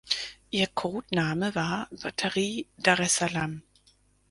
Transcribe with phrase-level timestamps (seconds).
[0.49, 3.61] Ihr Codename war „Batterie Daressalam“.